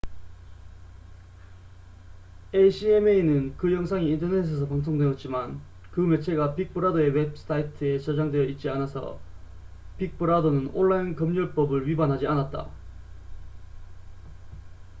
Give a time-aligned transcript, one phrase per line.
[2.55, 9.19] acma는 그 영상이 인터넷에서 방송되었지만 그 매체가 빅브라더의 웹사이트에 저장되어 있지 않아서
[9.99, 12.71] 빅브라더는 온라인 검열법을 위반하지 않았다